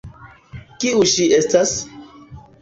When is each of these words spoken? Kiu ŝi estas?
Kiu 0.85 1.03
ŝi 1.11 1.27
estas? 1.37 1.75